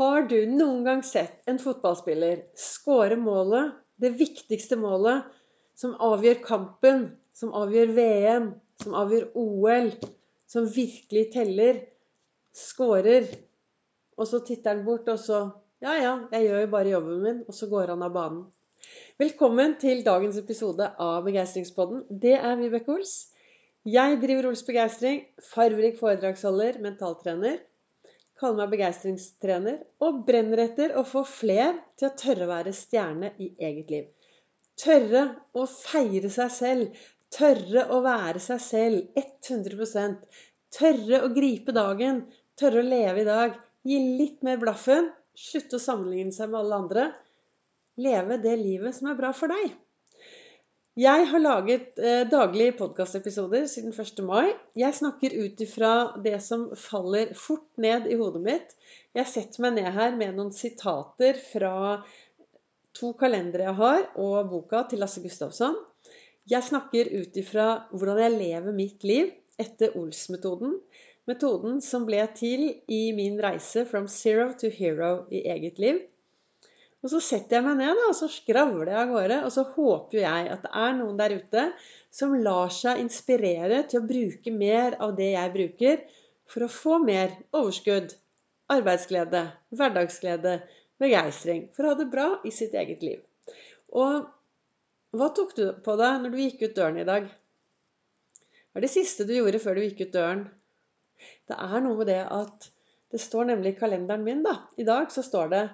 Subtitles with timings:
[0.00, 5.26] Har du noen gang sett en fotballspiller skåre målet, det viktigste målet,
[5.76, 7.02] som avgjør kampen,
[7.36, 8.46] som avgjør VM,
[8.80, 9.90] som avgjør OL,
[10.48, 11.82] som virkelig teller,
[12.56, 13.28] skårer,
[14.16, 15.42] og så titter han bort, og så
[15.84, 18.42] Ja, ja, jeg gjør jo bare jobben min, og så går han av banen.
[19.20, 22.06] Velkommen til dagens episode av Begeistringspodden.
[22.08, 23.14] Det er Vibeke Ols.
[23.84, 27.60] Jeg driver Ols Begeistring, farverik foredragsholder, mentaltrener
[28.40, 33.34] kaller meg begeistringstrener og brenner etter å få fler til å tørre å være stjerne
[33.38, 34.06] i eget liv.
[34.80, 37.00] Tørre å feire seg selv.
[37.30, 40.40] Tørre å være seg selv 100%
[40.70, 42.24] Tørre å gripe dagen.
[42.58, 43.56] Tørre å leve i dag.
[43.86, 45.10] Gi litt mer blaffen.
[45.34, 47.06] Slutte å sammenligne seg med alle andre.
[48.00, 49.74] Leve det livet som er bra for deg.
[50.98, 54.24] Jeg har laget eh, daglige podkastepisoder siden 1.
[54.26, 54.50] mai.
[54.74, 58.74] Jeg snakker ut ifra det som faller fort ned i hodet mitt.
[59.14, 62.02] Jeg setter meg ned her med noen sitater fra
[62.98, 65.78] to kalendere jeg har, og boka til Lasse Gustavsson.
[66.50, 69.30] Jeg snakker ut ifra hvordan jeg lever mitt liv
[69.62, 70.74] etter Ols-metoden.
[71.30, 76.02] Metoden som ble til i min reise from zero to hero i eget liv.
[77.00, 79.38] Og så setter jeg meg ned da, og så skravler jeg av gårde.
[79.46, 81.62] Og så håper jeg at det er noen der ute
[82.12, 86.02] som lar seg inspirere til å bruke mer av det jeg bruker,
[86.50, 88.12] for å få mer overskudd,
[88.74, 89.44] arbeidsglede,
[89.78, 90.58] hverdagsglede,
[91.00, 91.68] begeistring.
[91.74, 93.22] For å ha det bra i sitt eget liv.
[93.96, 94.28] Og
[95.16, 97.30] hva tok du på deg når du gikk ut døren i dag?
[98.70, 100.44] Hva er det siste du gjorde før du gikk ut døren?
[101.48, 102.68] Det er noe med det at
[103.10, 104.68] det står nemlig i kalenderen min, da.
[104.78, 105.64] I dag så står det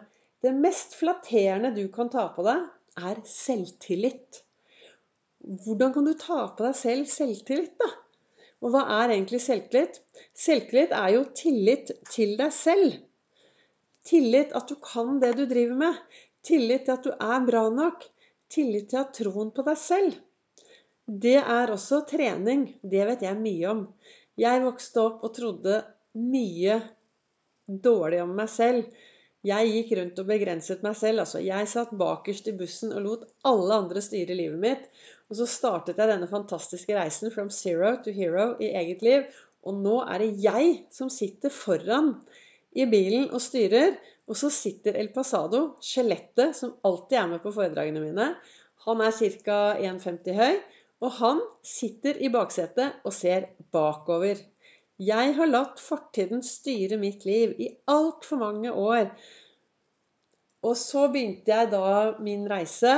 [0.44, 4.42] det mest flatterende du kan ta på deg, er selvtillit.
[5.64, 7.88] Hvordan kan du ta på deg selv selvtillit, da?
[8.64, 10.00] Og hva er egentlig selvtillit?
[10.36, 12.96] Selvtillit er jo tillit til deg selv.
[14.06, 15.98] Tillit at du kan det du driver med.
[16.46, 18.06] Tillit til at du er bra nok.
[18.52, 20.16] Tillit til å ha troen på deg selv.
[21.06, 22.68] Det er også trening.
[22.82, 23.82] Det vet jeg mye om.
[24.38, 25.80] Jeg vokste opp og trodde
[26.18, 26.80] mye
[27.66, 28.86] dårlig om meg selv.
[29.46, 31.22] Jeg gikk rundt og begrenset meg selv.
[31.22, 34.88] altså Jeg satt bakerst i bussen og lot alle andre styre livet mitt.
[35.30, 39.26] Og så startet jeg denne fantastiske reisen from zero to hero i eget liv.
[39.66, 42.14] Og nå er det jeg som sitter foran
[42.74, 43.94] i bilen og styrer.
[44.26, 48.32] Og så sitter El Pasado, skjelettet som alltid er med på foredragene mine.
[48.86, 49.60] Han er ca.
[49.78, 50.58] 1,50 høy.
[51.04, 54.40] Og han sitter i baksetet og ser bakover.
[54.96, 59.10] Jeg har latt fortiden styre mitt liv i altfor mange år.
[60.64, 62.94] Og så begynte jeg da min reise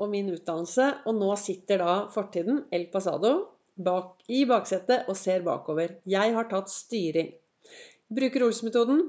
[0.00, 3.34] og min utdannelse, og nå sitter da fortiden, El Pasado,
[3.76, 5.98] bak, i baksetet og ser bakover.
[6.08, 7.30] Jeg har tatt styring.
[8.14, 9.04] Bruker Ols-metoden.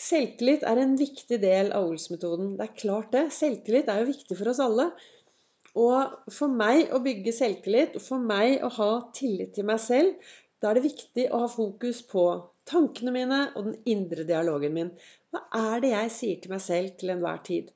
[0.00, 2.54] Selvtillit er en viktig del av Ols-metoden.
[2.56, 3.26] Det er klart det.
[3.36, 4.90] Selvtillit er jo viktig for oss alle.
[5.78, 10.16] Og for meg å bygge selvtillit, for meg å ha tillit til meg selv,
[10.60, 12.24] da er det viktig å ha fokus på
[12.68, 14.90] tankene mine og den indre dialogen min.
[15.32, 15.44] Hva
[15.74, 17.70] er det jeg sier til meg selv til enhver tid?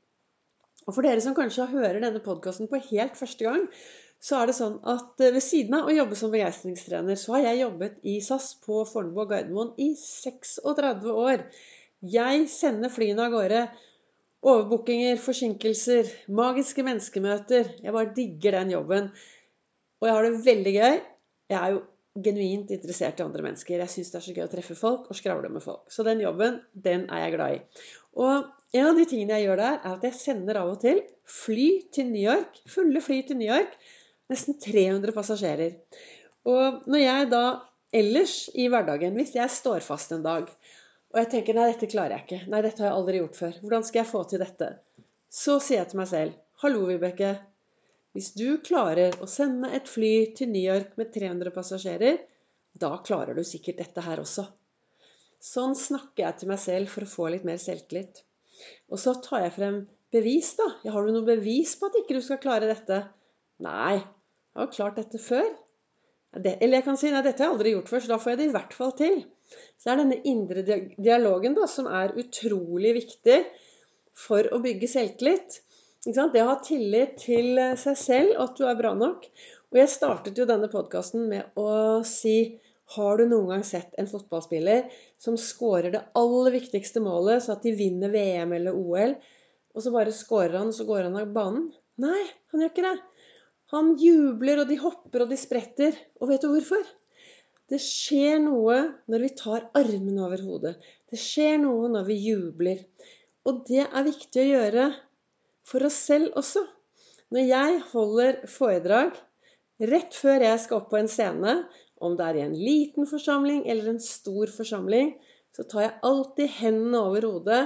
[0.84, 3.64] Og for dere som kanskje hører denne podkasten på helt første gang,
[4.24, 7.48] så er det sånn at eh, ved siden av å jobbe som begeistringstrener, så har
[7.48, 11.44] jeg jobbet i SAS på Fornebu og Gardermoen i 36 år.
[12.14, 13.64] Jeg sender flyene av gårde.
[14.44, 17.70] Overbookinger, forsinkelser, magiske menneskemøter.
[17.80, 19.08] Jeg bare digger den jobben.
[20.00, 20.98] Og jeg har det veldig gøy.
[21.52, 21.82] Jeg er jo
[22.14, 23.80] genuint interessert i andre mennesker.
[23.82, 25.88] Jeg syns det er så gøy å treffe folk og skravle med folk.
[25.90, 27.90] Så den jobben, den er jeg glad i.
[28.22, 31.02] Og en av de tingene jeg gjør der, er at jeg sender av og til
[31.30, 32.60] fly til New York.
[32.70, 33.74] Fulle fly til New York.
[34.30, 35.76] Nesten 300 passasjerer.
[36.48, 37.44] Og når jeg da
[37.94, 40.48] ellers i hverdagen, hvis jeg står fast en dag,
[41.14, 43.58] og jeg tenker nei, dette klarer jeg ikke, nei, dette har jeg aldri gjort før,
[43.62, 44.70] hvordan skal jeg få til dette?
[45.30, 47.30] Så sier jeg til meg selv, hallo, Vibeke,
[48.14, 52.20] hvis du klarer å sende et fly til New York med 300 passasjerer,
[52.78, 54.46] da klarer du sikkert dette her også.
[55.42, 58.22] Sånn snakker jeg til meg selv for å få litt mer selvtillit.
[58.94, 59.82] Og så tar jeg frem
[60.14, 60.68] bevis, da.
[60.86, 63.02] Ja, har du noe bevis på at ikke du skal klare dette?
[63.66, 65.50] Nei, jeg har klart dette før.
[66.38, 68.40] Eller jeg kan si nei, dette har jeg aldri gjort før, så da får jeg
[68.40, 69.20] det i hvert fall til.
[69.74, 70.64] Så det er denne indre
[70.96, 73.38] dialogen da, som er utrolig viktig
[74.18, 75.60] for å bygge selvtillit.
[76.04, 79.24] Det å ha tillit til eh, seg selv, at du er bra nok.
[79.72, 82.60] Og jeg startet jo denne podkasten med å si
[82.92, 87.64] Har du noen gang sett en fotballspiller som scorer det aller viktigste målet, så at
[87.64, 89.14] de vinner VM eller OL,
[89.72, 91.70] og så bare scorer han, og så går han av banen?
[92.04, 92.20] Nei,
[92.52, 92.98] han gjør ikke det.
[93.72, 95.96] Han jubler, og de hopper, og de spretter.
[96.20, 96.84] Og vet du hvorfor?
[97.72, 98.76] Det skjer noe
[99.08, 100.74] når vi tar armene over hodet.
[101.08, 102.84] Det skjer noe når vi jubler.
[103.48, 104.88] Og det er viktig å gjøre
[105.66, 106.64] for oss selv også.
[107.34, 109.16] Når jeg holder foredrag
[109.90, 111.54] rett før jeg skal opp på en scene,
[112.04, 115.14] om det er i en liten forsamling eller en stor forsamling,
[115.54, 117.64] så tar jeg alltid hendene over hodet,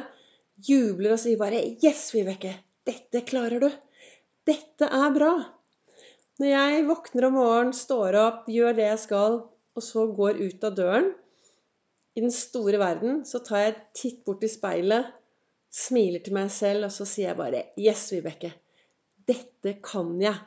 [0.69, 2.55] jubler og sier bare 'Yes, Vibeke!
[2.87, 3.71] Dette klarer du!
[4.47, 5.37] Dette er bra!'
[6.39, 9.41] Når jeg våkner om morgenen, står opp, gjør det jeg skal,
[9.75, 11.09] og så går ut av døren
[12.15, 15.11] i den store verden, så tar jeg titt bort i speilet,
[15.71, 18.53] smiler til meg selv, og så sier jeg bare 'Yes, Vibeke!
[19.29, 20.47] Dette kan jeg!'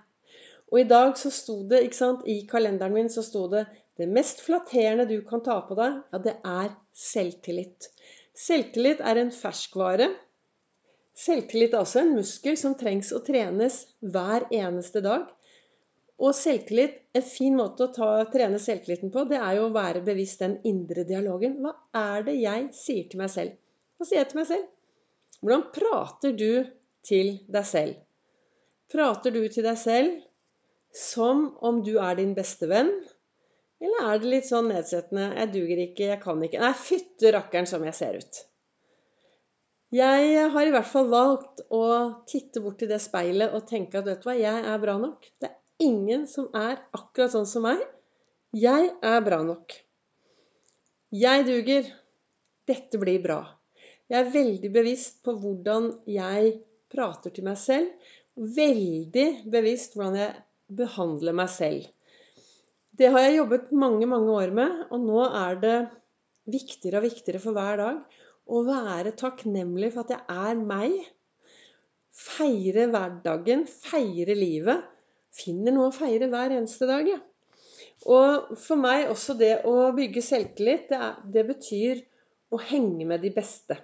[0.71, 3.65] Og i dag så sto det, ikke sant, i kalenderen min så sto det
[3.99, 7.89] det mest flatterende du kan ta på deg, ja, det er selvtillit.
[8.33, 10.07] Selvtillit er en ferskvare.
[11.13, 15.27] Selvtillit er også en muskel som trengs å trenes hver eneste dag.
[16.21, 20.03] Og selvtillit, en fin måte å ta, trene selvtilliten på, det er jo å være
[20.05, 21.59] bevisst den indre dialogen.
[21.61, 23.57] Hva er det jeg sier til meg selv?
[23.97, 24.69] Hva sier jeg til meg selv?
[25.41, 26.51] Hvordan prater du
[27.05, 27.97] til deg selv?
[28.91, 30.19] Prater du til deg selv
[30.93, 32.91] som om du er din beste venn?
[33.81, 37.69] Eller er det litt sånn nedsettende 'Jeg duger ikke, jeg kan ikke' Nei, fytte rakkeren
[37.69, 38.41] som jeg ser ut.
[39.91, 41.85] Jeg har i hvert fall valgt å
[42.29, 45.25] titte bort i det speilet og tenke at vet du hva, jeg er bra nok.
[45.41, 47.81] Det er ingen som er akkurat sånn som meg.
[48.55, 49.73] Jeg er bra nok.
[51.11, 51.89] Jeg duger.
[52.69, 53.41] Dette blir bra.
[54.11, 56.57] Jeg er veldig bevisst på hvordan jeg
[56.91, 58.09] prater til meg selv.
[58.35, 60.33] Veldig bevisst hvordan jeg
[60.81, 61.85] behandler meg selv.
[62.91, 65.77] Det har jeg jobbet mange, mange år med, og nå er det
[66.51, 68.17] viktigere og viktigere for hver dag
[68.51, 70.97] å være takknemlig for at jeg er meg.
[72.11, 74.83] Feire hverdagen, feire livet.
[75.31, 77.15] Finner noe å feire hver eneste dag, jeg.
[77.15, 77.27] Ja.
[78.11, 82.03] Og for meg også det å bygge selvtillit, det, er, det betyr
[82.51, 83.77] å henge med de beste.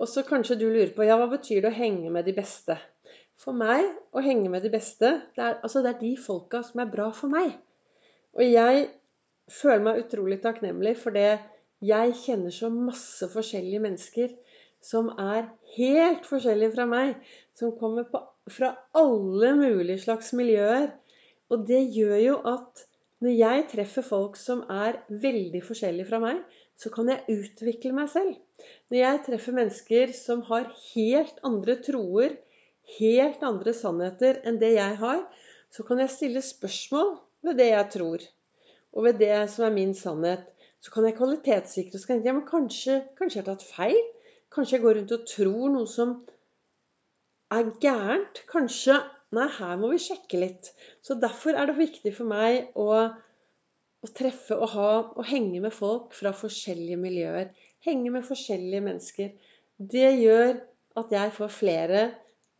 [0.00, 2.76] Og så kanskje du lurer på ja, hva betyr det å henge med de beste?
[3.40, 3.84] For meg
[4.16, 7.10] å henge med de beste, det er, altså det er de folka som er bra
[7.16, 7.52] for meg.
[8.36, 8.86] Og jeg
[9.52, 11.38] føler meg utrolig takknemlig for det
[11.84, 14.32] jeg kjenner så masse forskjellige mennesker
[14.84, 17.16] som er helt forskjellige fra meg.
[17.56, 18.20] Som kommer på,
[18.52, 20.90] fra alle mulige slags miljøer.
[21.52, 22.84] Og det gjør jo at
[23.24, 26.42] når jeg treffer folk som er veldig forskjellige fra meg,
[26.76, 28.36] så kan jeg utvikle meg selv.
[28.90, 32.36] Når jeg treffer mennesker som har helt andre troer,
[32.98, 35.24] helt andre sannheter enn det jeg har,
[35.74, 37.16] så kan jeg stille spørsmål
[37.46, 38.28] ved det jeg tror,
[38.94, 40.46] og ved det som er min sannhet.
[40.80, 43.66] Så kan jeg kvalitetssikre og så kan jeg, ja, men kanskje, kanskje jeg har tatt
[43.66, 44.00] feil.
[44.54, 46.16] Kanskje jeg går rundt og tror noe som
[47.52, 48.44] er gærent.
[48.50, 49.00] Kanskje
[49.34, 50.68] Nei, her må vi sjekke litt.
[51.02, 52.86] Så derfor er det viktig for meg å,
[54.06, 57.50] å treffe og ha og henge med folk fra forskjellige miljøer.
[57.86, 59.34] Henge med forskjellige mennesker.
[59.78, 60.56] Det gjør
[61.00, 62.02] at jeg får flere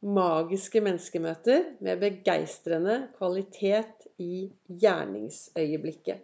[0.07, 6.23] magiske menneskemøter med begeistrende kvalitet i gjerningsøyeblikket.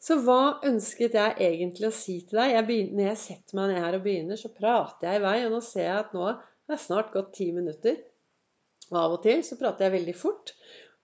[0.00, 2.54] Så hva ønsket jeg egentlig å si til deg?
[2.54, 5.34] Jeg begynner, når jeg setter meg ned her og begynner, så prater jeg i vei.
[5.44, 6.28] Og nå ser jeg at nå
[6.70, 7.98] jeg snart gått ti minutter.
[8.90, 10.54] Og av og til så prater jeg veldig fort.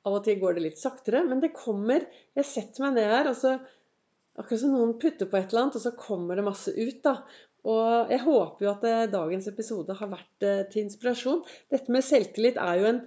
[0.06, 1.24] Av og til går det litt saktere.
[1.28, 2.06] Men det kommer
[2.38, 3.56] Jeg setter meg ned her, og så
[4.36, 6.98] Akkurat som noen putter på et eller annet, og så kommer det masse ut.
[7.04, 7.20] da.
[7.66, 11.40] Og jeg håper jo at eh, dagens episode har vært eh, til inspirasjon.
[11.72, 13.00] Dette med selvtillit er jo en,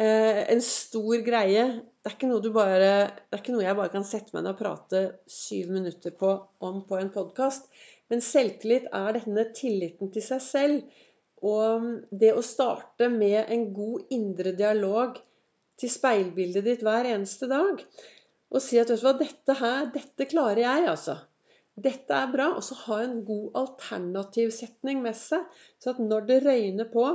[0.00, 1.66] eh, en stor greie.
[2.00, 4.46] Det er, ikke noe du bare, det er ikke noe jeg bare kan sette meg
[4.46, 6.32] ned og prate syv minutter på,
[6.64, 7.68] om på en podkast.
[8.12, 11.04] Men selvtillit er denne tilliten til seg selv.
[11.44, 15.18] Og det å starte med en god indre dialog
[15.80, 17.82] til speilbildet ditt hver eneste dag.
[18.54, 21.16] Og si at hva, dette her, dette klarer jeg, altså.
[21.74, 22.52] Dette er bra.
[22.54, 25.46] Og så ha en god alternativsetning med seg.
[25.82, 27.06] Så at når det røyner på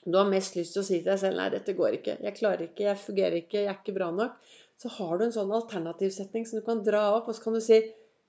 [0.00, 2.16] Du har mest lyst til å si til deg selv Nei, dette går ikke.
[2.24, 2.86] Jeg klarer ikke.
[2.86, 3.58] Jeg fungerer ikke.
[3.60, 4.38] Jeg er ikke bra nok.
[4.80, 7.60] Så har du en sånn alternativsetning som du kan dra opp, og så kan du
[7.60, 7.82] si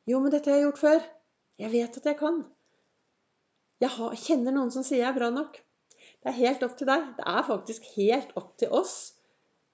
[0.10, 1.06] Jo, men dette har jeg gjort før.
[1.64, 2.42] Jeg vet at jeg kan.
[3.80, 5.62] Jeg har, kjenner noen som sier jeg er bra nok.
[5.96, 7.08] Det er helt opp til deg.
[7.22, 8.98] Det er faktisk helt opp til oss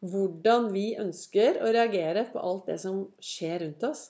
[0.06, 4.04] hvordan vi ønsker å reagere på alt det som skjer rundt oss.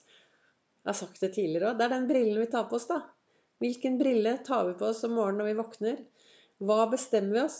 [0.84, 1.79] Jeg har sagt det tidligere òg.
[1.79, 3.01] Det er den brillen vi tar på oss, da.
[3.63, 5.98] Hvilken brille tar vi på oss om morgenen når vi våkner?
[6.67, 7.58] Hva bestemmer vi oss?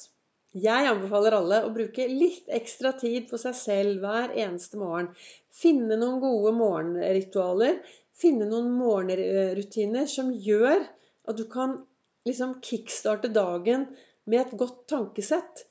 [0.58, 5.10] Jeg anbefaler alle å bruke litt ekstra tid på seg selv hver eneste morgen.
[5.54, 7.82] Finne noen gode morgenritualer.
[8.18, 10.86] Finne noen morgenrutiner som gjør
[11.28, 11.76] at du kan
[12.28, 13.90] liksom kickstarte dagen
[14.28, 15.68] med et godt tankesett.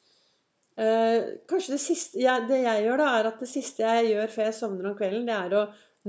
[0.76, 4.33] Eh, kanskje det siste jeg, det jeg gjør, da, er at det siste jeg gjør
[4.35, 5.62] før jeg sovner om kvelden, det er å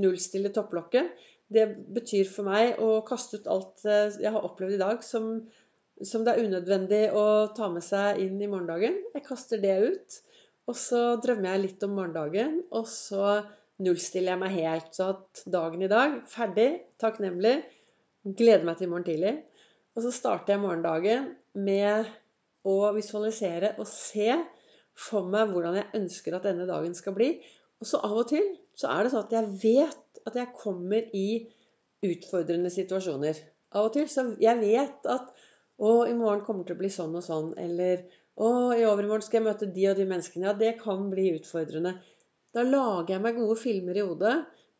[0.03, 1.13] nullstille topplokket.
[1.47, 1.63] Det
[1.95, 5.29] betyr for meg å kaste ut alt eh, jeg har opplevd i dag som,
[6.03, 8.99] som det er unødvendig å ta med seg inn i morgendagen.
[9.15, 10.19] Jeg kaster det ut.
[10.67, 13.37] Og så drømmer jeg litt om morgendagen, og så
[13.79, 14.89] nullstiller jeg meg helt.
[14.91, 16.69] Så at dagen i dag ferdig,
[16.99, 17.61] takknemlig,
[18.27, 19.33] gleder meg til i morgen tidlig.
[19.95, 22.09] Og så starter jeg morgendagen med
[22.67, 24.33] å visualisere og se
[24.97, 27.35] for meg hvordan jeg ønsker at denne dagen skal bli.
[27.77, 31.05] Og så av og til så er det sånn at jeg vet at jeg kommer
[31.15, 31.27] i
[32.05, 33.37] utfordrende situasjoner.
[33.77, 35.29] Av og til så jeg vet at
[35.77, 37.51] å, i morgen kommer det til å bli sånn og sånn.
[37.61, 40.49] Eller å, i overmorgen skal jeg møte de og de menneskene.
[40.49, 41.97] Ja, det kan bli utfordrende.
[42.55, 44.35] Da lager jeg meg gode filmer i hodet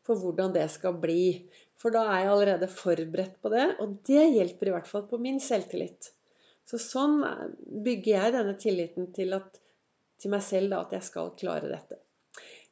[0.06, 1.48] for hvordan det skal bli.
[1.78, 5.20] For da er jeg allerede forberedt på det, og det hjelper i hvert fall på
[5.22, 6.10] min selvtillit.
[6.68, 7.20] Så sånn
[7.84, 9.60] bygger jeg denne tilliten til, at,
[10.20, 12.00] til meg selv da, at jeg skal klare dette.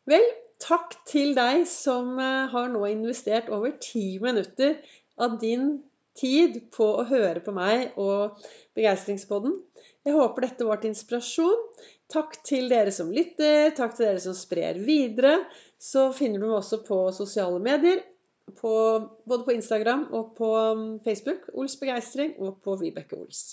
[0.06, 0.24] Vel,
[0.62, 4.78] takk til deg som eh, har nå investert over ti minutter
[5.22, 5.76] av din
[6.16, 8.40] tid på å høre på meg og
[8.76, 9.54] Begeistringspodden.
[10.06, 11.62] Jeg håper dette var til inspirasjon.
[12.12, 15.40] Takk til dere som lytter, takk til dere som sprer videre.
[15.82, 18.04] Så finner du meg også på sosiale medier.
[18.60, 18.72] På,
[19.26, 21.48] både på Instagram og på mm, Facebook.
[21.58, 23.48] Ols Begeistring og på Vibeke Ols.